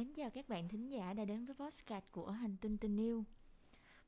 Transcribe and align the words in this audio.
Mến 0.00 0.12
chào 0.12 0.30
các 0.30 0.48
bạn 0.48 0.68
thính 0.68 0.90
giả 0.90 1.12
đã 1.12 1.24
đến 1.24 1.46
với 1.46 1.54
podcast 1.54 2.04
của 2.12 2.30
Hành 2.30 2.56
tinh 2.60 2.78
tình 2.78 2.96
yêu. 2.96 3.24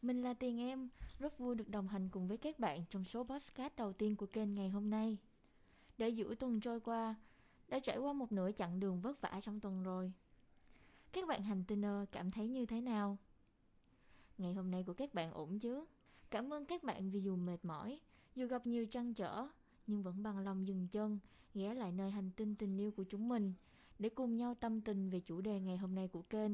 Mình 0.02 0.23
là 0.23 0.34
Tiền 0.34 0.59
Em, 0.60 0.88
rất 1.19 1.38
vui 1.38 1.55
được 1.55 1.69
đồng 1.69 1.88
hành 1.88 2.09
cùng 2.09 2.28
với 2.28 2.37
các 2.37 2.59
bạn 2.59 2.84
trong 2.91 3.05
số 3.05 3.24
podcast 3.24 3.77
đầu 3.77 3.92
tiên 3.92 4.16
của 4.16 4.27
kênh 4.27 4.55
ngày 4.55 4.69
hôm 4.69 4.91
nay. 4.91 5.19
Để 5.98 6.09
giữa 6.09 6.34
tuần 6.34 6.60
trôi 6.60 6.80
qua, 6.80 7.14
đã 7.69 7.78
trải 7.78 7.98
qua 7.98 8.12
một 8.12 8.33
nửa 8.33 8.52
chặng 8.52 8.80
đường 8.80 9.00
vất 9.00 9.20
vả 9.20 9.41
trong 9.42 9.60
tuần 9.60 9.83
rồi. 9.83 10.12
Các 11.12 11.28
bạn 11.28 11.42
hành 11.42 11.64
tinh 11.64 11.84
ơi, 11.84 12.06
cảm 12.12 12.30
thấy 12.30 12.48
như 12.48 12.66
thế 12.66 12.80
nào? 12.80 13.19
Ngày 14.38 14.55
hôm 14.55 14.70
nay 14.70 14.84
của 14.86 14.95
các 14.95 15.14
bạn 15.14 15.33
ổn 15.33 15.59
chứ? 15.59 15.84
Cảm 16.30 16.52
ơn 16.52 16.66
các 16.66 16.83
bạn 16.83 17.11
vì 17.11 17.20
dù 17.20 17.36
mệt 17.36 17.64
mỏi, 17.64 18.00
dù 18.34 18.47
gặp 18.47 18.66
nhiều 18.66 18.86
trăn 18.86 19.14
trở, 19.14 19.47
nhưng 19.86 20.02
vẫn 20.02 20.22
bằng 20.22 20.38
lòng 20.38 20.66
dừng 20.69 20.88
chân, 20.88 21.19
ghé 21.55 21.74
lại 21.74 21.92
nơi 21.92 22.11
hành 22.11 22.30
tinh 22.36 22.55
tình 22.55 22.78
yêu 22.80 22.91
của 22.91 23.05
chúng 23.05 23.28
mình 23.28 23.55
để 24.02 24.09
cùng 24.09 24.37
nhau 24.37 24.55
tâm 24.61 24.80
tình 24.80 25.11
về 25.11 25.20
chủ 25.20 25.41
đề 25.41 25.61
ngày 25.61 25.77
hôm 25.77 25.95
nay 25.95 26.09
của 26.09 26.23
kênh. 26.23 26.51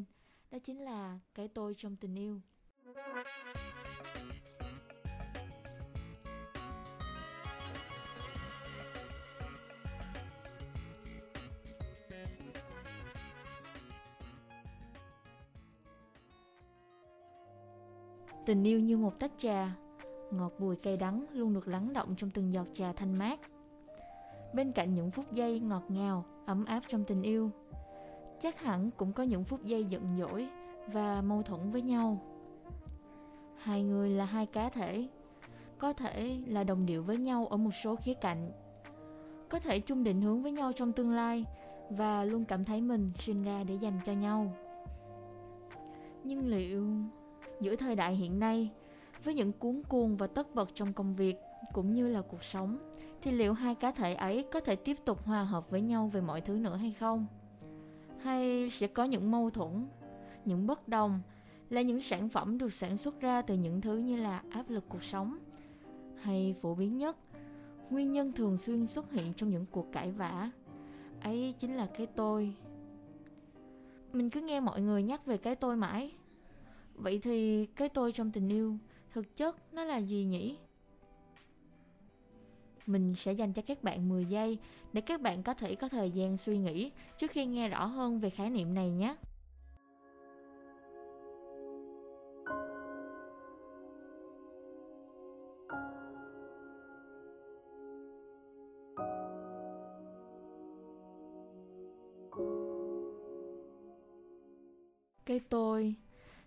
Đó 0.50 0.58
chính 0.64 0.80
là 0.80 1.18
cái 1.34 1.48
tôi 1.48 1.74
trong 1.76 1.96
tình 1.96 2.14
yêu. 2.14 2.40
Tình 18.46 18.64
yêu 18.64 18.80
như 18.80 18.96
một 18.96 19.18
tách 19.18 19.32
trà, 19.38 19.76
ngọt 20.30 20.52
bùi 20.58 20.76
cay 20.76 20.96
đắng 20.96 21.26
luôn 21.32 21.54
được 21.54 21.68
lắng 21.68 21.92
động 21.92 22.14
trong 22.16 22.30
từng 22.30 22.52
giọt 22.52 22.66
trà 22.74 22.92
thanh 22.92 23.18
mát. 23.18 23.40
Bên 24.54 24.72
cạnh 24.72 24.94
những 24.94 25.10
phút 25.10 25.32
giây 25.32 25.60
ngọt 25.60 25.84
ngào, 25.88 26.24
ấm 26.48 26.64
áp 26.64 26.82
trong 26.88 27.04
tình 27.04 27.22
yêu, 27.22 27.50
chắc 28.40 28.60
hẳn 28.60 28.90
cũng 28.96 29.12
có 29.12 29.22
những 29.22 29.44
phút 29.44 29.64
giây 29.64 29.84
giận 29.84 30.16
dỗi 30.18 30.48
và 30.92 31.22
mâu 31.22 31.42
thuẫn 31.42 31.70
với 31.70 31.82
nhau. 31.82 32.18
Hai 33.56 33.82
người 33.82 34.10
là 34.10 34.24
hai 34.24 34.46
cá 34.46 34.68
thể, 34.68 35.08
có 35.78 35.92
thể 35.92 36.38
là 36.46 36.64
đồng 36.64 36.86
điệu 36.86 37.02
với 37.02 37.16
nhau 37.16 37.46
ở 37.46 37.56
một 37.56 37.70
số 37.82 37.96
khía 37.96 38.14
cạnh, 38.14 38.52
có 39.48 39.58
thể 39.58 39.80
chung 39.80 40.04
định 40.04 40.22
hướng 40.22 40.42
với 40.42 40.52
nhau 40.52 40.72
trong 40.72 40.92
tương 40.92 41.10
lai 41.10 41.44
và 41.90 42.24
luôn 42.24 42.44
cảm 42.44 42.64
thấy 42.64 42.80
mình 42.80 43.12
sinh 43.18 43.42
ra 43.42 43.64
để 43.64 43.74
dành 43.74 44.00
cho 44.04 44.12
nhau. 44.12 44.52
Nhưng 46.24 46.46
liệu 46.46 46.86
giữa 47.60 47.76
thời 47.76 47.96
đại 47.96 48.14
hiện 48.14 48.38
nay, 48.38 48.70
với 49.24 49.34
những 49.34 49.52
cuốn 49.52 49.82
cuồng 49.88 50.16
và 50.16 50.26
tất 50.26 50.54
bật 50.54 50.68
trong 50.74 50.92
công 50.92 51.14
việc 51.14 51.36
cũng 51.72 51.92
như 51.92 52.08
là 52.08 52.22
cuộc 52.22 52.44
sống, 52.44 52.78
thì 53.22 53.32
liệu 53.32 53.52
hai 53.52 53.74
cá 53.74 53.90
thể 53.92 54.14
ấy 54.14 54.44
có 54.52 54.60
thể 54.60 54.76
tiếp 54.76 54.96
tục 55.04 55.24
hòa 55.24 55.44
hợp 55.44 55.70
với 55.70 55.80
nhau 55.80 56.10
về 56.12 56.20
mọi 56.20 56.40
thứ 56.40 56.54
nữa 56.54 56.76
hay 56.76 56.92
không? 56.92 57.26
Hay 58.22 58.70
sẽ 58.70 58.86
có 58.86 59.04
những 59.04 59.30
mâu 59.30 59.50
thuẫn, 59.50 59.86
những 60.44 60.66
bất 60.66 60.88
đồng 60.88 61.20
là 61.70 61.82
những 61.82 62.02
sản 62.02 62.28
phẩm 62.28 62.58
được 62.58 62.72
sản 62.72 62.96
xuất 62.96 63.20
ra 63.20 63.42
từ 63.42 63.54
những 63.54 63.80
thứ 63.80 63.98
như 63.98 64.16
là 64.16 64.42
áp 64.50 64.70
lực 64.70 64.84
cuộc 64.88 65.04
sống 65.04 65.38
hay 66.22 66.54
phổ 66.62 66.74
biến 66.74 66.98
nhất 66.98 67.16
nguyên 67.90 68.12
nhân 68.12 68.32
thường 68.32 68.58
xuyên 68.58 68.86
xuất 68.86 69.12
hiện 69.12 69.34
trong 69.34 69.50
những 69.50 69.66
cuộc 69.70 69.92
cãi 69.92 70.10
vã? 70.10 70.50
Ấy 71.20 71.54
chính 71.60 71.74
là 71.74 71.86
cái 71.86 72.06
tôi. 72.06 72.54
Mình 74.12 74.30
cứ 74.30 74.40
nghe 74.40 74.60
mọi 74.60 74.80
người 74.80 75.02
nhắc 75.02 75.26
về 75.26 75.36
cái 75.36 75.56
tôi 75.56 75.76
mãi. 75.76 76.12
Vậy 76.94 77.20
thì 77.22 77.66
cái 77.66 77.88
tôi 77.88 78.12
trong 78.12 78.30
tình 78.32 78.48
yêu 78.48 78.76
thực 79.12 79.36
chất 79.36 79.74
nó 79.74 79.84
là 79.84 79.96
gì 79.96 80.24
nhỉ? 80.24 80.56
Mình 82.88 83.14
sẽ 83.18 83.32
dành 83.32 83.52
cho 83.52 83.62
các 83.62 83.82
bạn 83.82 84.08
10 84.08 84.24
giây 84.24 84.58
để 84.92 85.00
các 85.00 85.20
bạn 85.20 85.42
có 85.42 85.54
thể 85.54 85.74
có 85.74 85.88
thời 85.88 86.10
gian 86.10 86.38
suy 86.38 86.58
nghĩ 86.58 86.90
trước 87.18 87.30
khi 87.30 87.46
nghe 87.46 87.68
rõ 87.68 87.86
hơn 87.86 88.20
về 88.20 88.30
khái 88.30 88.50
niệm 88.50 88.74
này 88.74 88.90
nhé. 88.90 89.16
Cái 105.26 105.40
tôi, 105.48 105.94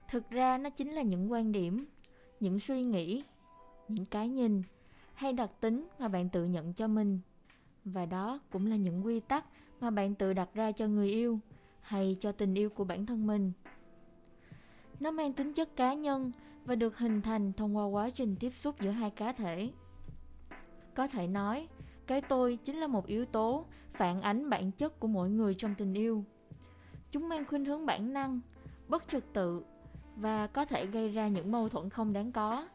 thực 0.09 0.29
ra 0.29 0.57
nó 0.57 0.69
chính 0.69 0.91
là 0.91 1.01
những 1.01 1.31
quan 1.31 1.51
điểm, 1.51 1.85
những 2.39 2.59
suy 2.59 2.83
nghĩ, 2.83 3.23
những 3.87 4.05
cái 4.05 4.29
nhìn 4.29 4.61
hay 5.21 5.33
đặc 5.33 5.51
tính 5.59 5.87
mà 5.99 6.07
bạn 6.07 6.29
tự 6.29 6.45
nhận 6.45 6.73
cho 6.73 6.87
mình. 6.87 7.19
Và 7.85 8.05
đó 8.05 8.39
cũng 8.51 8.65
là 8.65 8.75
những 8.75 9.05
quy 9.05 9.19
tắc 9.19 9.45
mà 9.81 9.89
bạn 9.89 10.15
tự 10.15 10.33
đặt 10.33 10.49
ra 10.53 10.71
cho 10.71 10.87
người 10.87 11.09
yêu 11.09 11.39
hay 11.81 12.17
cho 12.19 12.31
tình 12.31 12.55
yêu 12.55 12.69
của 12.69 12.83
bản 12.83 13.05
thân 13.05 13.27
mình. 13.27 13.51
Nó 14.99 15.11
mang 15.11 15.33
tính 15.33 15.53
chất 15.53 15.75
cá 15.75 15.93
nhân 15.93 16.31
và 16.65 16.75
được 16.75 16.97
hình 16.97 17.21
thành 17.21 17.53
thông 17.53 17.77
qua 17.77 17.85
quá 17.85 18.09
trình 18.09 18.35
tiếp 18.39 18.53
xúc 18.53 18.75
giữa 18.81 18.89
hai 18.89 19.09
cá 19.09 19.31
thể. 19.31 19.71
Có 20.93 21.07
thể 21.07 21.27
nói, 21.27 21.67
cái 22.07 22.21
tôi 22.21 22.59
chính 22.65 22.77
là 22.77 22.87
một 22.87 23.05
yếu 23.05 23.25
tố 23.25 23.65
phản 23.93 24.21
ánh 24.21 24.49
bản 24.49 24.71
chất 24.71 24.99
của 24.99 25.07
mỗi 25.07 25.29
người 25.29 25.53
trong 25.53 25.75
tình 25.75 25.93
yêu. 25.93 26.23
Chúng 27.11 27.29
mang 27.29 27.45
khuynh 27.45 27.65
hướng 27.65 27.85
bản 27.85 28.13
năng, 28.13 28.39
bất 28.87 29.03
trật 29.07 29.23
tự 29.33 29.63
và 30.15 30.47
có 30.47 30.65
thể 30.65 30.85
gây 30.85 31.09
ra 31.09 31.27
những 31.27 31.51
mâu 31.51 31.69
thuẫn 31.69 31.89
không 31.89 32.13
đáng 32.13 32.31
có. 32.31 32.67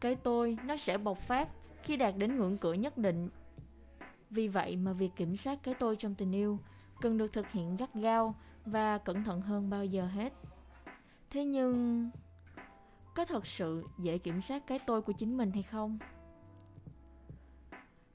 Cái 0.00 0.14
tôi 0.14 0.58
nó 0.64 0.76
sẽ 0.76 0.98
bộc 0.98 1.18
phát 1.18 1.48
khi 1.82 1.96
đạt 1.96 2.16
đến 2.16 2.36
ngưỡng 2.36 2.56
cửa 2.56 2.72
nhất 2.72 2.98
định. 2.98 3.28
Vì 4.30 4.48
vậy 4.48 4.76
mà 4.76 4.92
việc 4.92 5.10
kiểm 5.16 5.36
soát 5.36 5.58
cái 5.62 5.74
tôi 5.74 5.96
trong 5.96 6.14
tình 6.14 6.32
yêu 6.32 6.58
cần 7.00 7.18
được 7.18 7.32
thực 7.32 7.50
hiện 7.50 7.76
gắt 7.76 7.94
gao 7.94 8.34
và 8.64 8.98
cẩn 8.98 9.24
thận 9.24 9.40
hơn 9.40 9.70
bao 9.70 9.84
giờ 9.84 10.06
hết. 10.06 10.32
Thế 11.30 11.44
nhưng 11.44 12.10
có 13.14 13.24
thật 13.24 13.46
sự 13.46 13.84
dễ 13.98 14.18
kiểm 14.18 14.42
soát 14.42 14.66
cái 14.66 14.78
tôi 14.86 15.02
của 15.02 15.12
chính 15.12 15.36
mình 15.36 15.50
hay 15.50 15.62
không? 15.62 15.98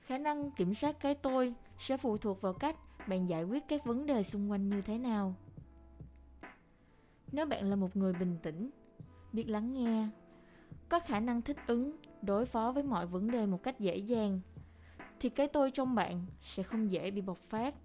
Khả 0.01 0.17
năng 0.17 0.51
kiểm 0.51 0.75
soát 0.75 0.99
cái 0.99 1.15
tôi 1.15 1.53
sẽ 1.79 1.97
phụ 1.97 2.17
thuộc 2.17 2.41
vào 2.41 2.53
cách 2.53 2.75
bạn 3.07 3.29
giải 3.29 3.43
quyết 3.43 3.67
các 3.67 3.85
vấn 3.85 4.05
đề 4.05 4.23
xung 4.23 4.51
quanh 4.51 4.69
như 4.69 4.81
thế 4.81 4.97
nào. 4.97 5.35
Nếu 7.31 7.45
bạn 7.45 7.69
là 7.69 7.75
một 7.75 7.95
người 7.95 8.13
bình 8.13 8.37
tĩnh, 8.43 8.69
biết 9.33 9.43
lắng 9.43 9.73
nghe, 9.73 10.07
có 10.91 10.99
khả 10.99 11.19
năng 11.19 11.41
thích 11.41 11.57
ứng, 11.67 11.97
đối 12.21 12.45
phó 12.45 12.71
với 12.71 12.83
mọi 12.83 13.05
vấn 13.05 13.31
đề 13.31 13.45
một 13.45 13.63
cách 13.63 13.79
dễ 13.79 13.97
dàng, 13.97 14.39
thì 15.19 15.29
cái 15.29 15.47
tôi 15.47 15.71
trong 15.71 15.95
bạn 15.95 16.25
sẽ 16.43 16.63
không 16.63 16.91
dễ 16.91 17.11
bị 17.11 17.21
bộc 17.21 17.37
phát. 17.37 17.75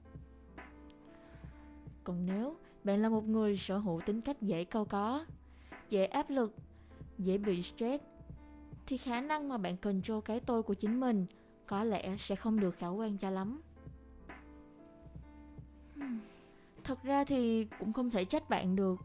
Còn 2.04 2.26
nếu 2.26 2.56
bạn 2.84 3.02
là 3.02 3.08
một 3.08 3.28
người 3.28 3.56
sở 3.56 3.78
hữu 3.78 4.00
tính 4.06 4.20
cách 4.20 4.42
dễ 4.42 4.64
câu 4.64 4.84
có, 4.84 5.26
dễ 5.90 6.06
áp 6.06 6.30
lực, 6.30 6.54
dễ 7.18 7.38
bị 7.38 7.62
stress, 7.62 8.04
thì 8.86 8.96
khả 8.96 9.20
năng 9.20 9.48
mà 9.48 9.58
bạn 9.58 9.76
control 9.76 10.20
cái 10.24 10.40
tôi 10.40 10.62
của 10.62 10.74
chính 10.74 11.00
mình 11.00 11.26
có 11.66 11.84
lẽ 11.84 12.16
sẽ 12.18 12.36
không 12.36 12.60
được 12.60 12.78
khả 12.78 12.88
quan 12.88 13.18
cho 13.18 13.30
lắm. 13.30 13.62
Hmm, 15.94 16.20
thật 16.84 17.02
ra 17.02 17.24
thì 17.24 17.64
cũng 17.78 17.92
không 17.92 18.10
thể 18.10 18.24
trách 18.24 18.50
bạn 18.50 18.76
được 18.76 19.00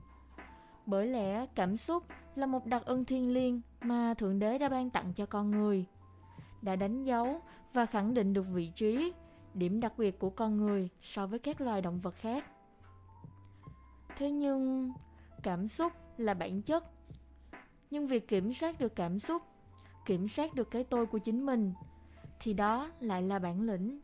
bởi 0.86 1.08
lẽ 1.08 1.46
cảm 1.56 1.78
xúc 1.78 2.04
là 2.36 2.46
một 2.46 2.66
đặc 2.66 2.86
ân 2.86 3.06
thiên 3.06 3.34
liêng 3.34 3.62
mà 3.82 4.14
Thượng 4.14 4.40
Đế 4.40 4.58
đã 4.58 4.70
ban 4.70 4.90
tặng 4.90 5.14
cho 5.14 5.26
con 5.26 5.52
người, 5.52 5.86
đã 6.62 6.76
đánh 6.76 7.04
dấu 7.04 7.42
và 7.74 7.86
khẳng 7.86 8.14
định 8.14 8.34
được 8.34 8.46
vị 8.54 8.72
trí, 8.76 9.14
điểm 9.54 9.80
đặc 9.80 9.94
biệt 9.98 10.20
của 10.20 10.30
con 10.30 10.58
người 10.58 10.90
so 11.02 11.28
với 11.28 11.40
các 11.40 11.62
loài 11.62 11.82
động 11.82 12.00
vật 12.00 12.16
khác. 12.16 12.46
Thế 14.18 14.32
nhưng, 14.32 14.92
cảm 15.44 15.68
xúc 15.68 15.92
là 16.18 16.34
bản 16.34 16.62
chất. 16.62 16.84
Nhưng 17.92 18.08
việc 18.08 18.28
kiểm 18.28 18.54
soát 18.54 18.80
được 18.80 18.96
cảm 18.96 19.20
xúc, 19.20 19.42
kiểm 20.06 20.28
soát 20.30 20.54
được 20.54 20.72
cái 20.72 20.84
tôi 20.84 21.06
của 21.06 21.18
chính 21.18 21.46
mình, 21.46 21.74
thì 22.40 22.54
đó 22.54 22.92
lại 23.00 23.22
là 23.22 23.40
bản 23.40 23.62
lĩnh. 23.62 24.00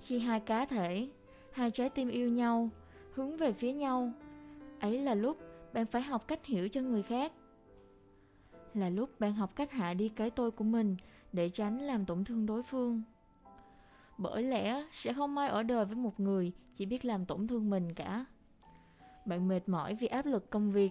Khi 0.00 0.18
hai 0.18 0.40
cá 0.40 0.66
thể, 0.66 1.08
hai 1.52 1.70
trái 1.70 1.90
tim 1.90 2.08
yêu 2.08 2.28
nhau, 2.28 2.68
hướng 3.14 3.36
về 3.36 3.52
phía 3.52 3.72
nhau 3.72 4.12
ấy 4.80 4.98
là 4.98 5.14
lúc 5.14 5.38
bạn 5.74 5.86
phải 5.86 6.02
học 6.02 6.28
cách 6.28 6.46
hiểu 6.46 6.68
cho 6.68 6.80
người 6.80 7.02
khác. 7.02 7.32
Là 8.74 8.88
lúc 8.88 9.20
bạn 9.20 9.34
học 9.34 9.56
cách 9.56 9.72
hạ 9.72 9.94
đi 9.94 10.08
cái 10.08 10.30
tôi 10.30 10.50
của 10.50 10.64
mình 10.64 10.96
để 11.32 11.48
tránh 11.48 11.78
làm 11.78 12.04
tổn 12.04 12.24
thương 12.24 12.46
đối 12.46 12.62
phương. 12.62 13.02
Bởi 14.18 14.42
lẽ 14.42 14.86
sẽ 14.92 15.12
không 15.12 15.38
ai 15.38 15.48
ở 15.48 15.62
đời 15.62 15.84
với 15.84 15.96
một 15.96 16.20
người 16.20 16.52
chỉ 16.76 16.86
biết 16.86 17.04
làm 17.04 17.26
tổn 17.26 17.46
thương 17.46 17.70
mình 17.70 17.94
cả. 17.94 18.24
Bạn 19.26 19.48
mệt 19.48 19.68
mỏi 19.68 19.94
vì 19.94 20.06
áp 20.06 20.26
lực 20.26 20.50
công 20.50 20.72
việc, 20.72 20.90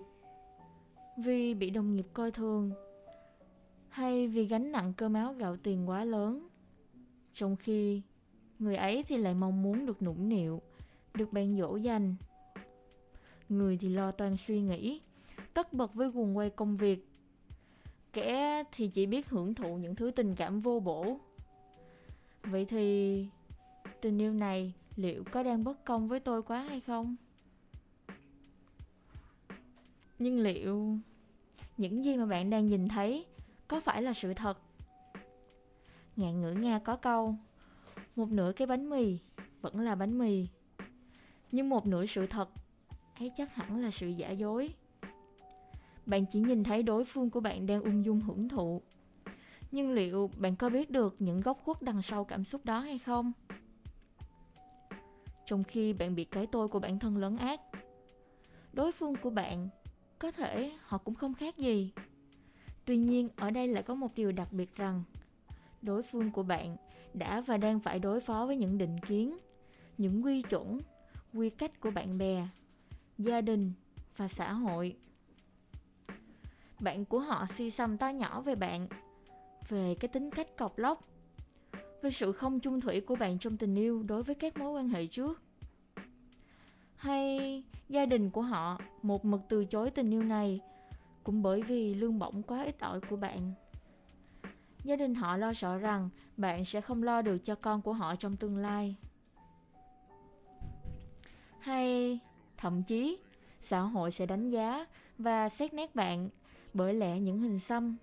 vì 1.17 1.53
bị 1.53 1.69
đồng 1.69 1.95
nghiệp 1.95 2.05
coi 2.13 2.31
thường, 2.31 2.71
hay 3.89 4.27
vì 4.27 4.45
gánh 4.45 4.71
nặng 4.71 4.93
cơm 4.97 5.13
áo 5.13 5.33
gạo 5.33 5.57
tiền 5.57 5.89
quá 5.89 6.03
lớn. 6.03 6.47
Trong 7.33 7.55
khi 7.55 8.01
người 8.59 8.75
ấy 8.75 9.03
thì 9.03 9.17
lại 9.17 9.33
mong 9.33 9.63
muốn 9.63 9.85
được 9.85 10.01
nũng 10.01 10.29
nịu, 10.29 10.61
được 11.13 11.33
bạn 11.33 11.57
dỗ 11.57 11.75
dành 11.75 12.15
người 13.57 13.77
thì 13.77 13.89
lo 13.89 14.11
toan 14.11 14.37
suy 14.47 14.61
nghĩ, 14.61 15.01
tất 15.53 15.73
bật 15.73 15.93
với 15.93 16.09
guồng 16.09 16.37
quay 16.37 16.49
công 16.49 16.77
việc. 16.77 17.07
Kẻ 18.13 18.63
thì 18.71 18.87
chỉ 18.87 19.05
biết 19.05 19.29
hưởng 19.29 19.55
thụ 19.55 19.77
những 19.77 19.95
thứ 19.95 20.11
tình 20.11 20.35
cảm 20.35 20.61
vô 20.61 20.79
bổ. 20.79 21.19
Vậy 22.43 22.65
thì 22.65 23.27
tình 24.01 24.21
yêu 24.21 24.33
này 24.33 24.73
liệu 24.95 25.23
có 25.31 25.43
đang 25.43 25.63
bất 25.63 25.85
công 25.85 26.07
với 26.07 26.19
tôi 26.19 26.43
quá 26.43 26.61
hay 26.61 26.81
không? 26.81 27.15
Nhưng 30.19 30.39
liệu 30.39 30.97
những 31.77 32.05
gì 32.05 32.17
mà 32.17 32.25
bạn 32.25 32.49
đang 32.49 32.67
nhìn 32.67 32.87
thấy 32.87 33.25
có 33.67 33.79
phải 33.79 34.01
là 34.01 34.13
sự 34.13 34.33
thật? 34.33 34.59
Ngạn 36.15 36.41
ngữ 36.41 36.51
Nga 36.51 36.79
có 36.79 36.95
câu 36.95 37.35
Một 38.15 38.31
nửa 38.31 38.51
cái 38.55 38.67
bánh 38.67 38.89
mì 38.89 39.17
vẫn 39.61 39.79
là 39.79 39.95
bánh 39.95 40.17
mì 40.17 40.47
Nhưng 41.51 41.69
một 41.69 41.87
nửa 41.87 42.05
sự 42.05 42.27
thật 42.27 42.49
ấy 43.19 43.31
chắc 43.37 43.55
hẳn 43.55 43.77
là 43.77 43.91
sự 43.91 44.07
giả 44.07 44.29
dối. 44.29 44.73
Bạn 46.05 46.25
chỉ 46.31 46.39
nhìn 46.39 46.63
thấy 46.63 46.83
đối 46.83 47.05
phương 47.05 47.29
của 47.29 47.39
bạn 47.39 47.65
đang 47.65 47.83
ung 47.83 48.05
dung 48.05 48.21
hưởng 48.21 48.49
thụ. 48.49 48.81
Nhưng 49.71 49.93
liệu 49.93 50.29
bạn 50.37 50.55
có 50.55 50.69
biết 50.69 50.91
được 50.91 51.15
những 51.19 51.41
góc 51.41 51.59
khuất 51.63 51.81
đằng 51.81 52.01
sau 52.01 52.23
cảm 52.23 52.45
xúc 52.45 52.65
đó 52.65 52.79
hay 52.79 52.99
không? 52.99 53.31
Trong 55.45 55.63
khi 55.63 55.93
bạn 55.93 56.15
bị 56.15 56.23
cái 56.23 56.47
tôi 56.47 56.67
của 56.67 56.79
bản 56.79 56.99
thân 56.99 57.17
lớn 57.17 57.37
ác, 57.37 57.61
Đối 58.73 58.91
phương 58.91 59.15
của 59.21 59.29
bạn 59.29 59.69
có 60.19 60.31
thể 60.31 60.71
họ 60.81 60.97
cũng 60.97 61.15
không 61.15 61.33
khác 61.33 61.57
gì. 61.57 61.91
Tuy 62.85 62.97
nhiên 62.97 63.29
ở 63.35 63.49
đây 63.49 63.67
lại 63.67 63.83
có 63.83 63.95
một 63.95 64.11
điều 64.15 64.31
đặc 64.31 64.53
biệt 64.53 64.75
rằng 64.75 65.03
đối 65.81 66.03
phương 66.03 66.31
của 66.31 66.43
bạn 66.43 66.77
đã 67.13 67.41
và 67.41 67.57
đang 67.57 67.79
phải 67.79 67.99
đối 67.99 68.21
phó 68.21 68.45
với 68.45 68.57
những 68.57 68.77
định 68.77 68.99
kiến, 69.07 69.37
những 69.97 70.25
quy 70.25 70.41
chuẩn, 70.41 70.79
quy 71.33 71.49
cách 71.49 71.79
của 71.79 71.91
bạn 71.91 72.17
bè, 72.17 72.47
gia 73.17 73.41
đình 73.41 73.73
và 74.17 74.27
xã 74.27 74.53
hội. 74.53 74.95
Bạn 76.79 77.05
của 77.05 77.19
họ 77.19 77.45
suy 77.57 77.71
sầm 77.71 77.97
to 77.97 78.09
nhỏ 78.09 78.41
về 78.41 78.55
bạn, 78.55 78.87
về 79.69 79.95
cái 79.99 80.07
tính 80.07 80.29
cách 80.31 80.57
cọc 80.57 80.77
lóc, 80.77 81.07
về 82.01 82.11
sự 82.11 82.31
không 82.31 82.59
chung 82.59 82.81
thủy 82.81 83.01
của 83.01 83.15
bạn 83.15 83.39
trong 83.39 83.57
tình 83.57 83.75
yêu 83.75 84.03
đối 84.03 84.23
với 84.23 84.35
các 84.35 84.57
mối 84.57 84.71
quan 84.71 84.89
hệ 84.89 85.07
trước. 85.07 85.41
Hay 86.95 87.63
gia 87.89 88.05
đình 88.05 88.29
của 88.29 88.41
họ 88.41 88.81
một 89.01 89.25
mực 89.25 89.41
từ 89.49 89.65
chối 89.65 89.91
tình 89.91 90.11
yêu 90.11 90.23
này 90.23 90.61
cũng 91.23 91.41
bởi 91.41 91.61
vì 91.61 91.93
lương 91.93 92.19
bổng 92.19 92.43
quá 92.43 92.63
ít 92.63 92.79
ỏi 92.79 93.01
của 93.09 93.15
bạn. 93.15 93.53
Gia 94.83 94.95
đình 94.95 95.15
họ 95.15 95.37
lo 95.37 95.53
sợ 95.53 95.77
rằng 95.77 96.09
bạn 96.37 96.65
sẽ 96.65 96.81
không 96.81 97.03
lo 97.03 97.21
được 97.21 97.37
cho 97.37 97.55
con 97.55 97.81
của 97.81 97.93
họ 97.93 98.15
trong 98.15 98.35
tương 98.35 98.57
lai. 98.57 98.95
Hay 101.59 102.19
thậm 102.63 102.83
chí 102.83 103.17
xã 103.61 103.79
hội 103.79 104.11
sẽ 104.11 104.25
đánh 104.25 104.49
giá 104.49 104.85
và 105.17 105.49
xét 105.49 105.73
nét 105.73 105.95
bạn 105.95 106.29
bởi 106.73 106.93
lẽ 106.93 107.19
những 107.19 107.39
hình 107.39 107.59
xăm, 107.59 107.95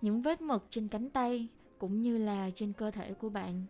những 0.00 0.22
vết 0.22 0.40
mực 0.40 0.66
trên 0.70 0.88
cánh 0.88 1.10
tay 1.10 1.48
cũng 1.78 2.02
như 2.02 2.18
là 2.18 2.50
trên 2.56 2.72
cơ 2.72 2.90
thể 2.90 3.14
của 3.14 3.28
bạn. 3.28 3.64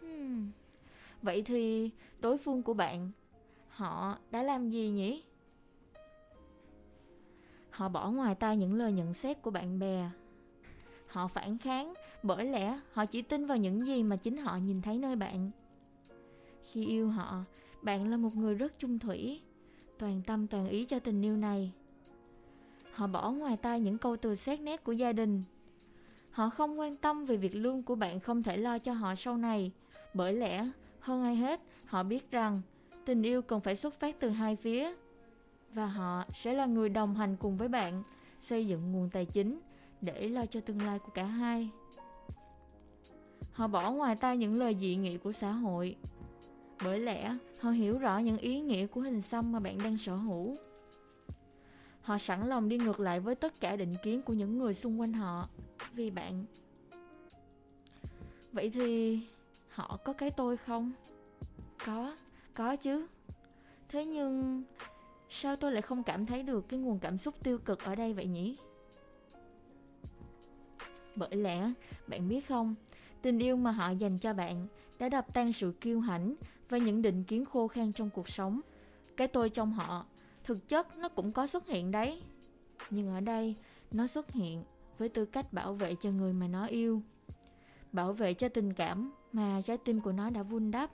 Hmm. 0.00 0.50
Vậy 1.22 1.42
thì 1.42 1.90
đối 2.20 2.38
phương 2.38 2.62
của 2.62 2.74
bạn 2.74 3.10
họ 3.68 4.18
đã 4.30 4.42
làm 4.42 4.70
gì 4.70 4.90
nhỉ? 4.90 5.22
Họ 7.70 7.88
bỏ 7.88 8.10
ngoài 8.10 8.34
tai 8.34 8.56
những 8.56 8.74
lời 8.74 8.92
nhận 8.92 9.14
xét 9.14 9.42
của 9.42 9.50
bạn 9.50 9.78
bè. 9.78 10.10
Họ 11.06 11.28
phản 11.28 11.58
kháng 11.58 11.94
bởi 12.22 12.44
lẽ 12.44 12.80
họ 12.92 13.06
chỉ 13.06 13.22
tin 13.22 13.46
vào 13.46 13.56
những 13.56 13.86
gì 13.86 14.02
mà 14.02 14.16
chính 14.16 14.36
họ 14.36 14.56
nhìn 14.56 14.82
thấy 14.82 14.98
nơi 14.98 15.16
bạn. 15.16 15.50
Khi 16.62 16.86
yêu 16.86 17.08
họ, 17.08 17.44
bạn 17.82 18.10
là 18.10 18.16
một 18.16 18.36
người 18.36 18.54
rất 18.54 18.78
chung 18.78 18.98
thủy, 18.98 19.40
toàn 19.98 20.22
tâm 20.26 20.46
toàn 20.46 20.68
ý 20.68 20.84
cho 20.84 20.98
tình 20.98 21.22
yêu 21.22 21.36
này. 21.36 21.72
Họ 22.92 23.06
bỏ 23.06 23.30
ngoài 23.30 23.56
tai 23.56 23.80
những 23.80 23.98
câu 23.98 24.16
từ 24.16 24.34
xét 24.34 24.60
nét 24.60 24.84
của 24.84 24.92
gia 24.92 25.12
đình. 25.12 25.42
Họ 26.30 26.50
không 26.50 26.80
quan 26.80 26.96
tâm 26.96 27.24
về 27.24 27.36
việc 27.36 27.54
lương 27.54 27.82
của 27.82 27.94
bạn 27.94 28.20
không 28.20 28.42
thể 28.42 28.56
lo 28.56 28.78
cho 28.78 28.92
họ 28.92 29.14
sau 29.14 29.36
này, 29.36 29.72
bởi 30.14 30.32
lẽ 30.32 30.70
hơn 31.00 31.22
ai 31.22 31.36
hết, 31.36 31.60
họ 31.84 32.02
biết 32.02 32.30
rằng 32.30 32.60
tình 33.04 33.22
yêu 33.22 33.42
cần 33.42 33.60
phải 33.60 33.76
xuất 33.76 34.00
phát 34.00 34.20
từ 34.20 34.28
hai 34.28 34.56
phía 34.56 34.94
và 35.72 35.86
họ 35.86 36.24
sẽ 36.42 36.54
là 36.54 36.66
người 36.66 36.88
đồng 36.88 37.14
hành 37.14 37.36
cùng 37.36 37.56
với 37.56 37.68
bạn 37.68 38.02
xây 38.42 38.66
dựng 38.66 38.92
nguồn 38.92 39.10
tài 39.10 39.24
chính 39.24 39.60
để 40.00 40.28
lo 40.28 40.46
cho 40.46 40.60
tương 40.60 40.82
lai 40.82 40.98
của 40.98 41.10
cả 41.14 41.24
hai. 41.24 41.70
Họ 43.52 43.66
bỏ 43.68 43.92
ngoài 43.92 44.16
tai 44.16 44.36
những 44.36 44.58
lời 44.58 44.76
dị 44.80 44.96
nghị 44.96 45.18
của 45.18 45.32
xã 45.32 45.52
hội 45.52 45.96
bởi 46.84 47.00
lẽ 47.00 47.36
họ 47.58 47.70
hiểu 47.70 47.98
rõ 47.98 48.18
những 48.18 48.38
ý 48.38 48.60
nghĩa 48.60 48.86
của 48.86 49.00
hình 49.00 49.22
xăm 49.22 49.52
mà 49.52 49.60
bạn 49.60 49.78
đang 49.82 49.98
sở 49.98 50.16
hữu. 50.16 50.54
Họ 52.00 52.18
sẵn 52.18 52.48
lòng 52.48 52.68
đi 52.68 52.78
ngược 52.78 53.00
lại 53.00 53.20
với 53.20 53.34
tất 53.34 53.60
cả 53.60 53.76
định 53.76 53.94
kiến 54.02 54.22
của 54.22 54.32
những 54.32 54.58
người 54.58 54.74
xung 54.74 55.00
quanh 55.00 55.12
họ 55.12 55.48
vì 55.92 56.10
bạn. 56.10 56.44
Vậy 58.52 58.70
thì 58.70 59.20
họ 59.68 59.98
có 60.04 60.12
cái 60.12 60.30
tôi 60.30 60.56
không? 60.56 60.92
Có, 61.86 62.16
có 62.54 62.76
chứ. 62.76 63.06
Thế 63.88 64.06
nhưng 64.06 64.62
Sao 65.30 65.56
tôi 65.56 65.72
lại 65.72 65.82
không 65.82 66.02
cảm 66.02 66.26
thấy 66.26 66.42
được 66.42 66.68
cái 66.68 66.80
nguồn 66.80 66.98
cảm 66.98 67.18
xúc 67.18 67.34
tiêu 67.42 67.58
cực 67.58 67.84
ở 67.84 67.94
đây 67.94 68.12
vậy 68.12 68.26
nhỉ? 68.26 68.56
Bởi 71.16 71.36
lẽ, 71.36 71.72
bạn 72.06 72.28
biết 72.28 72.48
không, 72.48 72.74
tình 73.22 73.38
yêu 73.38 73.56
mà 73.56 73.70
họ 73.70 73.90
dành 73.90 74.18
cho 74.18 74.32
bạn 74.32 74.66
đã 74.98 75.08
đập 75.08 75.26
tan 75.34 75.52
sự 75.52 75.72
kiêu 75.80 76.00
hãnh 76.00 76.34
và 76.68 76.78
những 76.78 77.02
định 77.02 77.24
kiến 77.24 77.44
khô 77.44 77.68
khan 77.68 77.92
trong 77.92 78.10
cuộc 78.10 78.28
sống. 78.28 78.60
Cái 79.16 79.28
tôi 79.28 79.50
trong 79.50 79.72
họ, 79.72 80.06
thực 80.44 80.68
chất 80.68 80.98
nó 80.98 81.08
cũng 81.08 81.32
có 81.32 81.46
xuất 81.46 81.66
hiện 81.66 81.90
đấy. 81.90 82.22
Nhưng 82.90 83.08
ở 83.08 83.20
đây, 83.20 83.56
nó 83.90 84.06
xuất 84.06 84.32
hiện 84.32 84.64
với 84.98 85.08
tư 85.08 85.24
cách 85.24 85.52
bảo 85.52 85.74
vệ 85.74 85.94
cho 85.94 86.10
người 86.10 86.32
mà 86.32 86.48
nó 86.48 86.66
yêu. 86.66 87.02
Bảo 87.92 88.12
vệ 88.12 88.34
cho 88.34 88.48
tình 88.48 88.72
cảm 88.72 89.12
mà 89.32 89.62
trái 89.64 89.78
tim 89.78 90.00
của 90.00 90.12
nó 90.12 90.30
đã 90.30 90.42
vun 90.42 90.70
đắp. 90.70 90.90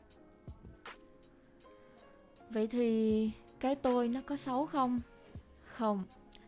Vậy 2.50 2.66
thì 2.66 3.30
cái 3.60 3.74
tôi 3.74 4.08
nó 4.08 4.20
có 4.26 4.36
xấu 4.36 4.66
không? 4.66 5.00
Không, 5.64 6.04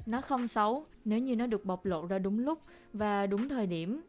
nó 0.07 0.21
không 0.21 0.49
xấu 0.49 0.87
nếu 1.05 1.19
như 1.19 1.37
nó 1.37 1.47
được 1.47 1.65
bộc 1.65 1.85
lộ 1.85 2.07
ra 2.07 2.19
đúng 2.19 2.39
lúc 2.39 2.59
và 2.93 3.27
đúng 3.27 3.49
thời 3.49 3.67
điểm. 3.67 4.01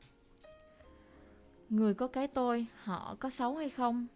Người 1.69 1.93
có 1.93 2.07
cái 2.07 2.27
tôi, 2.27 2.65
họ 2.83 3.15
có 3.19 3.29
xấu 3.29 3.55
hay 3.55 3.69
không? 3.69 4.07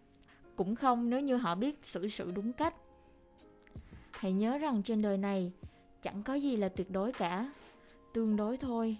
Cũng 0.56 0.74
không 0.74 1.10
nếu 1.10 1.20
như 1.20 1.36
họ 1.36 1.54
biết 1.54 1.78
xử 1.82 2.08
sự 2.08 2.30
đúng 2.30 2.52
cách. 2.52 2.74
Hãy 4.10 4.32
nhớ 4.32 4.58
rằng 4.58 4.82
trên 4.82 5.02
đời 5.02 5.16
này, 5.16 5.52
chẳng 6.02 6.22
có 6.22 6.34
gì 6.34 6.56
là 6.56 6.68
tuyệt 6.68 6.90
đối 6.90 7.12
cả. 7.12 7.52
Tương 8.12 8.36
đối 8.36 8.56
thôi. 8.56 8.96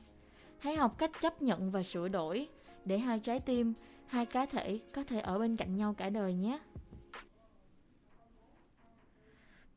Hãy 0.59 0.77
học 0.77 0.99
cách 0.99 1.11
chấp 1.21 1.43
nhận 1.43 1.71
và 1.71 1.83
sửa 1.83 2.09
đổi 2.09 2.49
để 2.85 2.99
hai 2.99 3.21
trái 3.21 3.41
tim, 3.41 3.75
hai 4.07 4.27
cá 4.27 4.47
thể 4.47 4.81
có 4.95 5.05
thể 5.05 5.21
ở 5.21 5.39
bên 5.39 5.57
cạnh 5.57 5.77
nhau 5.77 5.95
cả 5.99 6.11
đời 6.11 6.35
nhé. 6.35 6.59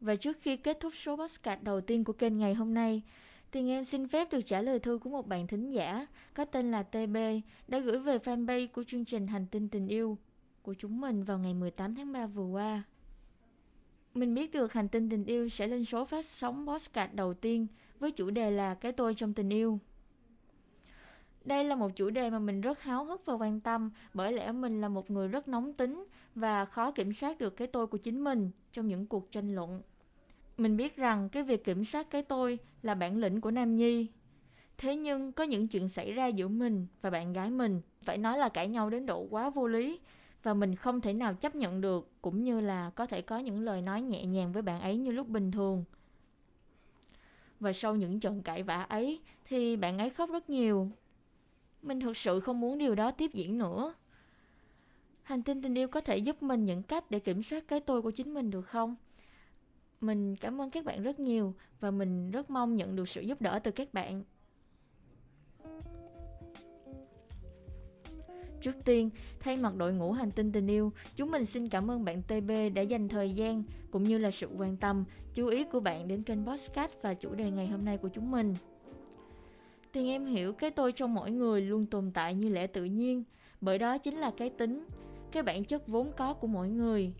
Và 0.01 0.15
trước 0.15 0.37
khi 0.41 0.57
kết 0.57 0.77
thúc 0.79 0.93
số 0.95 1.15
podcast 1.15 1.63
đầu 1.63 1.81
tiên 1.81 2.03
của 2.03 2.13
kênh 2.13 2.37
ngày 2.37 2.53
hôm 2.53 2.73
nay, 2.73 3.01
thì 3.51 3.69
em 3.69 3.85
xin 3.85 4.07
phép 4.07 4.31
được 4.31 4.41
trả 4.41 4.61
lời 4.61 4.79
thư 4.79 4.97
của 4.97 5.09
một 5.09 5.27
bạn 5.27 5.47
thính 5.47 5.69
giả, 5.71 6.07
có 6.33 6.45
tên 6.45 6.71
là 6.71 6.83
TB 6.83 7.17
đã 7.67 7.79
gửi 7.79 7.99
về 7.99 8.17
fanpage 8.17 8.67
của 8.67 8.83
chương 8.83 9.05
trình 9.05 9.27
Hành 9.27 9.45
tinh 9.51 9.69
tình 9.69 9.87
yêu 9.87 10.17
của 10.61 10.73
chúng 10.73 11.01
mình 11.01 11.23
vào 11.23 11.37
ngày 11.37 11.53
18 11.53 11.95
tháng 11.95 12.11
3 12.11 12.27
vừa 12.27 12.45
qua. 12.45 12.83
Mình 14.13 14.33
biết 14.33 14.51
được 14.51 14.73
Hành 14.73 14.89
tinh 14.89 15.09
tình 15.09 15.25
yêu 15.25 15.49
sẽ 15.49 15.67
lên 15.67 15.85
số 15.85 16.05
phát 16.05 16.25
sóng 16.25 16.67
podcast 16.67 17.13
đầu 17.13 17.33
tiên 17.33 17.67
với 17.99 18.11
chủ 18.11 18.29
đề 18.29 18.51
là 18.51 18.73
Cái 18.73 18.91
tôi 18.91 19.15
trong 19.15 19.33
tình 19.33 19.49
yêu. 19.49 19.79
Đây 21.45 21.63
là 21.63 21.75
một 21.75 21.91
chủ 21.95 22.09
đề 22.09 22.29
mà 22.29 22.39
mình 22.39 22.61
rất 22.61 22.81
háo 22.81 23.05
hức 23.05 23.25
và 23.25 23.33
quan 23.33 23.59
tâm 23.59 23.91
bởi 24.13 24.33
lẽ 24.33 24.51
mình 24.51 24.81
là 24.81 24.89
một 24.89 25.11
người 25.11 25.27
rất 25.27 25.47
nóng 25.47 25.73
tính 25.73 26.05
và 26.35 26.65
khó 26.65 26.91
kiểm 26.91 27.13
soát 27.13 27.37
được 27.37 27.57
cái 27.57 27.67
tôi 27.67 27.87
của 27.87 27.97
chính 27.97 28.23
mình 28.23 28.51
trong 28.71 28.87
những 28.87 29.07
cuộc 29.07 29.31
tranh 29.31 29.55
luận. 29.55 29.81
Mình 30.57 30.77
biết 30.77 30.95
rằng 30.95 31.29
cái 31.29 31.43
việc 31.43 31.63
kiểm 31.63 31.85
soát 31.85 32.09
cái 32.09 32.23
tôi 32.23 32.59
là 32.81 32.95
bản 32.95 33.17
lĩnh 33.17 33.41
của 33.41 33.51
Nam 33.51 33.75
Nhi. 33.75 34.07
Thế 34.77 34.95
nhưng 34.95 35.31
có 35.31 35.43
những 35.43 35.67
chuyện 35.67 35.89
xảy 35.89 36.13
ra 36.13 36.27
giữa 36.27 36.47
mình 36.47 36.87
và 37.01 37.09
bạn 37.09 37.33
gái 37.33 37.49
mình, 37.49 37.81
phải 38.01 38.17
nói 38.17 38.37
là 38.37 38.49
cãi 38.49 38.67
nhau 38.67 38.89
đến 38.89 39.05
độ 39.05 39.27
quá 39.29 39.49
vô 39.49 39.67
lý, 39.67 39.99
và 40.43 40.53
mình 40.53 40.75
không 40.75 41.01
thể 41.01 41.13
nào 41.13 41.33
chấp 41.33 41.55
nhận 41.55 41.81
được, 41.81 42.09
cũng 42.21 42.43
như 42.43 42.59
là 42.59 42.89
có 42.89 43.05
thể 43.05 43.21
có 43.21 43.39
những 43.39 43.59
lời 43.59 43.81
nói 43.81 44.01
nhẹ 44.01 44.25
nhàng 44.25 44.51
với 44.51 44.61
bạn 44.61 44.81
ấy 44.81 44.97
như 44.97 45.11
lúc 45.11 45.27
bình 45.27 45.51
thường. 45.51 45.83
Và 47.59 47.73
sau 47.73 47.95
những 47.95 48.19
trận 48.19 48.41
cãi 48.41 48.63
vã 48.63 48.83
ấy, 48.83 49.19
thì 49.45 49.75
bạn 49.75 49.97
ấy 49.97 50.09
khóc 50.09 50.29
rất 50.31 50.49
nhiều. 50.49 50.89
Mình 51.81 51.99
thực 51.99 52.17
sự 52.17 52.39
không 52.39 52.59
muốn 52.59 52.77
điều 52.77 52.95
đó 52.95 53.11
tiếp 53.11 53.31
diễn 53.33 53.57
nữa. 53.57 53.93
Hành 55.23 55.43
tinh 55.43 55.61
tình 55.61 55.77
yêu 55.77 55.87
có 55.87 56.01
thể 56.01 56.17
giúp 56.17 56.43
mình 56.43 56.65
những 56.65 56.83
cách 56.83 57.11
để 57.11 57.19
kiểm 57.19 57.43
soát 57.43 57.67
cái 57.67 57.79
tôi 57.79 58.01
của 58.01 58.11
chính 58.11 58.33
mình 58.33 58.51
được 58.51 58.61
không? 58.67 58.95
Mình 60.05 60.35
cảm 60.35 60.61
ơn 60.61 60.69
các 60.69 60.85
bạn 60.85 61.03
rất 61.03 61.19
nhiều 61.19 61.53
và 61.79 61.91
mình 61.91 62.31
rất 62.31 62.49
mong 62.49 62.75
nhận 62.75 62.95
được 62.95 63.09
sự 63.09 63.21
giúp 63.21 63.41
đỡ 63.41 63.59
từ 63.63 63.71
các 63.71 63.93
bạn. 63.93 64.23
Trước 68.61 68.75
tiên, 68.85 69.09
thay 69.39 69.57
mặt 69.57 69.75
đội 69.75 69.93
ngũ 69.93 70.11
hành 70.11 70.31
tinh 70.31 70.51
tình 70.51 70.67
yêu, 70.67 70.91
chúng 71.15 71.31
mình 71.31 71.45
xin 71.45 71.69
cảm 71.69 71.91
ơn 71.91 72.05
bạn 72.05 72.21
TB 72.21 72.51
đã 72.75 72.81
dành 72.81 73.07
thời 73.07 73.31
gian 73.31 73.63
cũng 73.91 74.03
như 74.03 74.17
là 74.17 74.31
sự 74.31 74.47
quan 74.57 74.77
tâm, 74.77 75.03
chú 75.33 75.47
ý 75.47 75.63
của 75.63 75.79
bạn 75.79 76.07
đến 76.07 76.23
kênh 76.23 76.45
podcast 76.45 76.91
và 77.01 77.13
chủ 77.13 77.35
đề 77.35 77.51
ngày 77.51 77.67
hôm 77.67 77.85
nay 77.85 77.97
của 77.97 78.09
chúng 78.09 78.31
mình. 78.31 78.55
Tiền 79.91 80.07
em 80.07 80.25
hiểu 80.25 80.53
cái 80.53 80.71
tôi 80.71 80.91
trong 80.91 81.13
mỗi 81.13 81.31
người 81.31 81.61
luôn 81.61 81.85
tồn 81.85 82.11
tại 82.13 82.33
như 82.33 82.49
lẽ 82.49 82.67
tự 82.67 82.85
nhiên, 82.85 83.23
bởi 83.61 83.77
đó 83.77 83.97
chính 83.97 84.15
là 84.15 84.31
cái 84.37 84.49
tính, 84.49 84.85
cái 85.31 85.43
bản 85.43 85.63
chất 85.63 85.87
vốn 85.87 86.11
có 86.17 86.33
của 86.33 86.47
mỗi 86.47 86.69
người. 86.69 87.13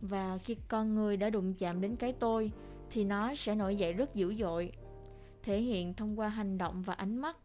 Và 0.00 0.38
khi 0.38 0.56
con 0.68 0.92
người 0.92 1.16
đã 1.16 1.30
đụng 1.30 1.54
chạm 1.54 1.80
đến 1.80 1.96
cái 1.96 2.12
tôi 2.12 2.52
thì 2.90 3.04
nó 3.04 3.34
sẽ 3.34 3.54
nổi 3.54 3.76
dậy 3.76 3.92
rất 3.92 4.14
dữ 4.14 4.34
dội, 4.34 4.72
thể 5.42 5.60
hiện 5.60 5.94
thông 5.94 6.20
qua 6.20 6.28
hành 6.28 6.58
động 6.58 6.82
và 6.82 6.94
ánh 6.94 7.16
mắt, 7.16 7.36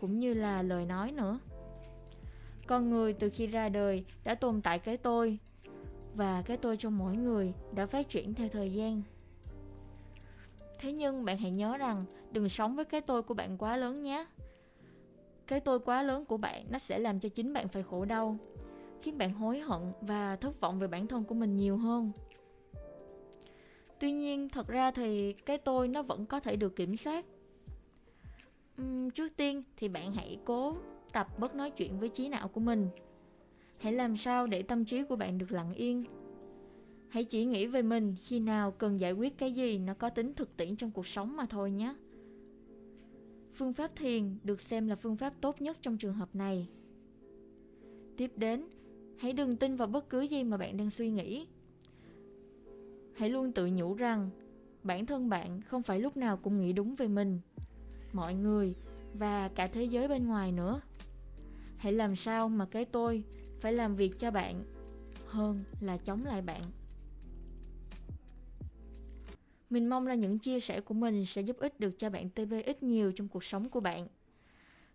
cũng 0.00 0.18
như 0.18 0.34
là 0.34 0.62
lời 0.62 0.84
nói 0.84 1.12
nữa. 1.12 1.38
Con 2.66 2.90
người 2.90 3.12
từ 3.12 3.30
khi 3.30 3.46
ra 3.46 3.68
đời 3.68 4.04
đã 4.24 4.34
tồn 4.34 4.60
tại 4.60 4.78
cái 4.78 4.96
tôi, 4.96 5.38
và 6.14 6.42
cái 6.42 6.56
tôi 6.56 6.76
trong 6.76 6.98
mỗi 6.98 7.16
người 7.16 7.52
đã 7.72 7.86
phát 7.86 8.08
triển 8.08 8.34
theo 8.34 8.48
thời 8.48 8.72
gian. 8.72 9.02
Thế 10.78 10.92
nhưng 10.92 11.24
bạn 11.24 11.38
hãy 11.38 11.50
nhớ 11.50 11.76
rằng 11.76 12.02
đừng 12.32 12.48
sống 12.48 12.76
với 12.76 12.84
cái 12.84 13.00
tôi 13.00 13.22
của 13.22 13.34
bạn 13.34 13.58
quá 13.58 13.76
lớn 13.76 14.02
nhé. 14.02 14.26
Cái 15.46 15.60
tôi 15.60 15.80
quá 15.80 16.02
lớn 16.02 16.24
của 16.24 16.36
bạn 16.36 16.66
nó 16.70 16.78
sẽ 16.78 16.98
làm 16.98 17.20
cho 17.20 17.28
chính 17.28 17.52
bạn 17.52 17.68
phải 17.68 17.82
khổ 17.82 18.04
đau, 18.04 18.38
khiến 19.04 19.18
bạn 19.18 19.32
hối 19.32 19.60
hận 19.60 19.80
và 20.00 20.36
thất 20.36 20.60
vọng 20.60 20.78
về 20.78 20.86
bản 20.86 21.06
thân 21.06 21.24
của 21.24 21.34
mình 21.34 21.56
nhiều 21.56 21.76
hơn. 21.76 22.12
Tuy 24.00 24.12
nhiên, 24.12 24.48
thật 24.48 24.68
ra 24.68 24.90
thì 24.90 25.32
cái 25.32 25.58
tôi 25.58 25.88
nó 25.88 26.02
vẫn 26.02 26.26
có 26.26 26.40
thể 26.40 26.56
được 26.56 26.76
kiểm 26.76 26.96
soát. 26.96 27.26
Uhm, 28.82 29.10
trước 29.10 29.36
tiên 29.36 29.62
thì 29.76 29.88
bạn 29.88 30.12
hãy 30.12 30.38
cố 30.44 30.76
tập 31.12 31.38
bớt 31.38 31.54
nói 31.54 31.70
chuyện 31.70 31.98
với 32.00 32.08
trí 32.08 32.28
não 32.28 32.48
của 32.48 32.60
mình. 32.60 32.88
Hãy 33.78 33.92
làm 33.92 34.16
sao 34.16 34.46
để 34.46 34.62
tâm 34.62 34.84
trí 34.84 35.02
của 35.02 35.16
bạn 35.16 35.38
được 35.38 35.52
lặng 35.52 35.74
yên. 35.74 36.04
Hãy 37.08 37.24
chỉ 37.24 37.44
nghĩ 37.44 37.66
về 37.66 37.82
mình 37.82 38.14
khi 38.22 38.40
nào 38.40 38.70
cần 38.70 39.00
giải 39.00 39.12
quyết 39.12 39.38
cái 39.38 39.52
gì 39.52 39.78
nó 39.78 39.94
có 39.94 40.10
tính 40.10 40.34
thực 40.34 40.56
tiễn 40.56 40.76
trong 40.76 40.90
cuộc 40.90 41.06
sống 41.06 41.36
mà 41.36 41.46
thôi 41.46 41.70
nhé. 41.70 41.94
Phương 43.54 43.72
pháp 43.72 43.96
thiền 43.96 44.36
được 44.44 44.60
xem 44.60 44.88
là 44.88 44.96
phương 44.96 45.16
pháp 45.16 45.32
tốt 45.40 45.62
nhất 45.62 45.78
trong 45.82 45.98
trường 45.98 46.14
hợp 46.14 46.34
này. 46.34 46.68
Tiếp 48.16 48.32
đến, 48.36 48.64
hãy 49.18 49.32
đừng 49.32 49.56
tin 49.56 49.76
vào 49.76 49.88
bất 49.88 50.08
cứ 50.10 50.20
gì 50.20 50.44
mà 50.44 50.56
bạn 50.56 50.76
đang 50.76 50.90
suy 50.90 51.10
nghĩ. 51.10 51.46
Hãy 53.14 53.30
luôn 53.30 53.52
tự 53.52 53.66
nhủ 53.66 53.94
rằng 53.94 54.30
bản 54.82 55.06
thân 55.06 55.28
bạn 55.28 55.62
không 55.62 55.82
phải 55.82 56.00
lúc 56.00 56.16
nào 56.16 56.36
cũng 56.36 56.60
nghĩ 56.60 56.72
đúng 56.72 56.94
về 56.94 57.08
mình, 57.08 57.40
mọi 58.12 58.34
người 58.34 58.74
và 59.18 59.48
cả 59.48 59.66
thế 59.66 59.84
giới 59.84 60.08
bên 60.08 60.26
ngoài 60.26 60.52
nữa. 60.52 60.80
Hãy 61.76 61.92
làm 61.92 62.16
sao 62.16 62.48
mà 62.48 62.66
cái 62.70 62.84
tôi 62.84 63.24
phải 63.60 63.72
làm 63.72 63.96
việc 63.96 64.18
cho 64.18 64.30
bạn 64.30 64.64
hơn 65.26 65.64
là 65.80 65.96
chống 65.96 66.24
lại 66.24 66.42
bạn. 66.42 66.62
Mình 69.70 69.88
mong 69.88 70.06
là 70.06 70.14
những 70.14 70.38
chia 70.38 70.60
sẻ 70.60 70.80
của 70.80 70.94
mình 70.94 71.26
sẽ 71.26 71.40
giúp 71.40 71.56
ích 71.58 71.80
được 71.80 71.98
cho 71.98 72.10
bạn 72.10 72.30
tv 72.30 72.54
ít 72.66 72.82
nhiều 72.82 73.12
trong 73.12 73.28
cuộc 73.28 73.44
sống 73.44 73.68
của 73.68 73.80
bạn. 73.80 74.06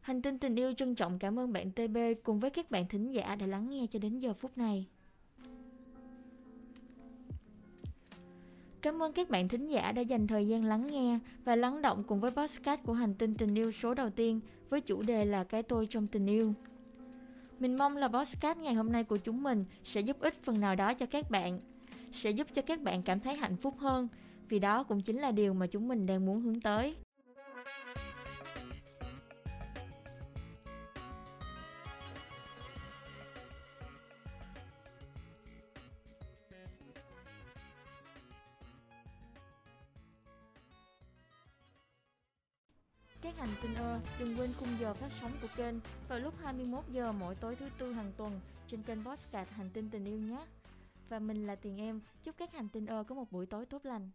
Hành 0.01 0.21
tinh 0.21 0.39
tình 0.39 0.55
yêu 0.55 0.73
trân 0.73 0.95
trọng 0.95 1.19
cảm 1.19 1.39
ơn 1.39 1.53
bạn 1.53 1.71
TB 1.71 1.97
cùng 2.23 2.39
với 2.39 2.49
các 2.49 2.71
bạn 2.71 2.85
thính 2.89 3.11
giả 3.11 3.35
đã 3.35 3.45
lắng 3.45 3.69
nghe 3.69 3.87
cho 3.91 3.99
đến 3.99 4.19
giờ 4.19 4.33
phút 4.33 4.57
này. 4.57 4.87
Cảm 8.81 9.03
ơn 9.03 9.13
các 9.13 9.29
bạn 9.29 9.47
thính 9.47 9.67
giả 9.67 9.91
đã 9.91 10.01
dành 10.01 10.27
thời 10.27 10.47
gian 10.47 10.65
lắng 10.65 10.87
nghe 10.87 11.19
và 11.45 11.55
lắng 11.55 11.81
động 11.81 12.03
cùng 12.07 12.19
với 12.19 12.31
podcast 12.31 12.83
của 12.83 12.93
Hành 12.93 13.13
tinh 13.13 13.35
tình 13.35 13.55
yêu 13.55 13.71
số 13.71 13.93
đầu 13.93 14.09
tiên 14.09 14.39
với 14.69 14.81
chủ 14.81 15.01
đề 15.01 15.25
là 15.25 15.43
Cái 15.43 15.63
tôi 15.63 15.85
trong 15.85 16.07
tình 16.07 16.25
yêu. 16.25 16.53
Mình 17.59 17.77
mong 17.77 17.97
là 17.97 18.07
podcast 18.07 18.57
ngày 18.57 18.73
hôm 18.73 18.91
nay 18.91 19.03
của 19.03 19.17
chúng 19.17 19.43
mình 19.43 19.65
sẽ 19.85 20.01
giúp 20.01 20.19
ích 20.19 20.43
phần 20.43 20.61
nào 20.61 20.75
đó 20.75 20.93
cho 20.93 21.05
các 21.05 21.31
bạn, 21.31 21.59
sẽ 22.13 22.31
giúp 22.31 22.47
cho 22.53 22.61
các 22.61 22.81
bạn 22.81 23.03
cảm 23.03 23.19
thấy 23.19 23.35
hạnh 23.35 23.55
phúc 23.55 23.75
hơn 23.77 24.07
vì 24.49 24.59
đó 24.59 24.83
cũng 24.83 25.01
chính 25.01 25.17
là 25.17 25.31
điều 25.31 25.53
mà 25.53 25.67
chúng 25.67 25.87
mình 25.87 26.05
đang 26.05 26.25
muốn 26.25 26.41
hướng 26.41 26.61
tới. 26.61 26.95
Hành 43.39 43.49
tinh 43.61 43.75
ơ, 43.75 43.99
đừng 44.19 44.35
quên 44.37 44.53
khung 44.59 44.67
giờ 44.79 44.93
phát 44.93 45.11
sóng 45.21 45.31
của 45.41 45.47
kênh 45.55 45.75
vào 46.07 46.19
lúc 46.19 46.33
21 46.43 46.83
giờ 46.91 47.11
mỗi 47.11 47.35
tối 47.35 47.55
thứ 47.55 47.69
tư 47.77 47.93
hàng 47.93 48.11
tuần 48.17 48.39
trên 48.67 48.83
kênh 48.83 49.05
Podcast 49.05 49.49
Hành 49.49 49.69
tinh 49.73 49.89
tình 49.89 50.05
yêu 50.05 50.19
nhé. 50.19 50.45
Và 51.09 51.19
mình 51.19 51.47
là 51.47 51.55
Tiền 51.55 51.77
Em, 51.77 52.01
chúc 52.23 52.35
các 52.37 52.53
hành 52.53 52.69
tinh 52.69 52.85
ơ 52.85 53.03
có 53.03 53.15
một 53.15 53.31
buổi 53.31 53.45
tối 53.45 53.65
tốt 53.65 53.85
lành. 53.85 54.09